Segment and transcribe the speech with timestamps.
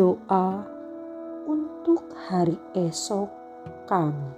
[0.00, 0.64] doa
[1.44, 3.28] untuk hari esok
[3.84, 4.32] kami.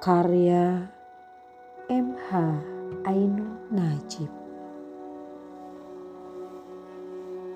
[0.00, 0.88] Karya
[1.84, 2.28] MH
[3.04, 4.32] Ainun Najib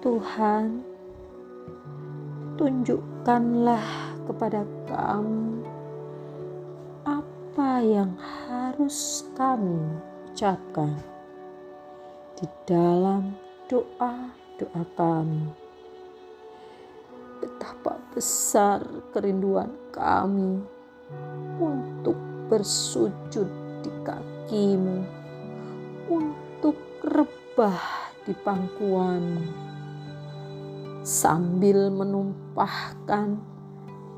[0.04, 0.84] Tuhan,
[2.60, 3.88] tunjukkanlah
[4.28, 5.64] kepada kami
[7.08, 9.80] apa yang harus kami
[10.28, 10.92] ucapkan
[12.36, 13.32] di dalam
[13.64, 15.65] doa-doa kami.
[17.66, 18.78] Betapa besar
[19.10, 20.62] kerinduan kami
[21.58, 22.14] untuk
[22.46, 23.50] bersujud
[23.82, 25.02] di kakimu,
[26.06, 27.82] untuk rebah
[28.22, 29.50] di pangkuanmu,
[31.02, 33.34] sambil menumpahkan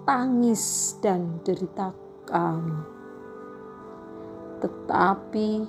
[0.05, 1.97] tangis dan derita
[2.29, 2.77] kami
[4.61, 5.65] tetapi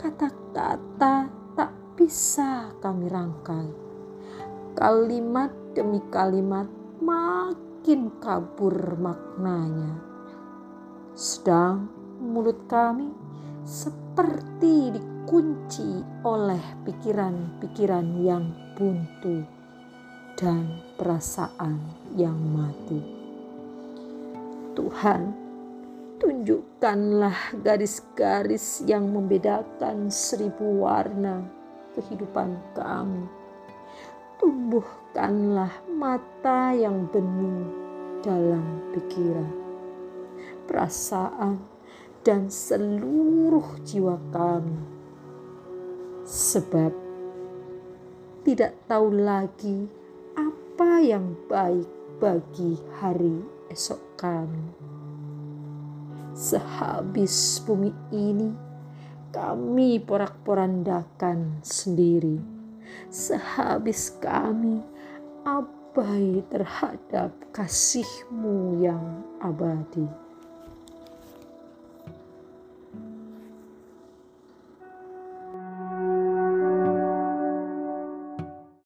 [0.00, 3.68] kata-kata tak bisa kami rangkai.
[4.72, 10.00] Kalimat demi kalimat makin kabur maknanya.
[11.12, 11.92] Sedang
[12.24, 13.12] mulut kami
[13.68, 19.44] seperti dikunci oleh pikiran-pikiran yang buntu
[20.40, 21.78] dan perasaan
[22.16, 23.00] yang mati.
[24.74, 25.44] Tuhan,
[26.14, 31.44] Tunjukkanlah garis-garis yang membedakan seribu warna
[31.98, 33.43] kehidupan kami.
[34.38, 37.70] Tumbuhkanlah mata yang bening
[38.22, 39.52] dalam pikiran,
[40.66, 41.60] perasaan,
[42.24, 44.80] dan seluruh jiwa kami.
[46.24, 46.92] Sebab
[48.48, 49.86] tidak tahu lagi
[50.34, 54.84] apa yang baik bagi hari esok kami
[56.34, 58.50] sehabis bumi ini
[59.30, 62.53] kami porak-porandakan sendiri.
[63.10, 64.82] Sehabis kami
[65.44, 70.23] abai terhadap kasihmu yang abadi.